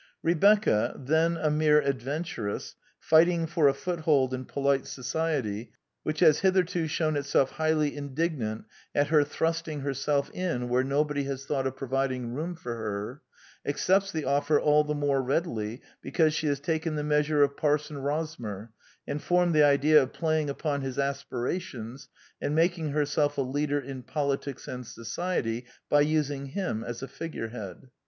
[0.23, 5.43] Rebecca, then a mere adventuress, fighting for a foothold in polite so The Anti Idealist
[5.43, 10.31] Plays 115 ciety (which has hitherto shewn itself highly in dignant at her thrusting herself
[10.33, 13.21] in where nobody has thought of providing room for her),
[13.63, 17.97] accepts the offer all the more readily because she has taken the measure of Parson
[17.99, 18.71] Rosmer,
[19.05, 22.09] and formed the idea of playing upon his aspirations,
[22.41, 27.07] and mak ing herself a leader in politics and society by using him as a
[27.07, 27.91] figurehead.